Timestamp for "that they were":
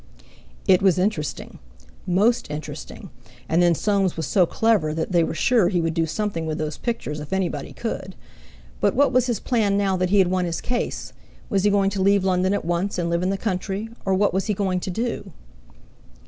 4.95-5.35